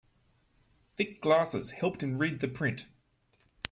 [0.97, 2.87] Thick glasses helped him read the print.